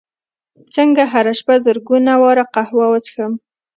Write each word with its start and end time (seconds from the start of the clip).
څنګه 0.75 1.03
هره 1.13 1.33
شپه 1.39 1.55
زرګونه 1.65 2.13
واره 2.21 2.45
قهوه 2.53 2.85
وڅښم 2.89 3.33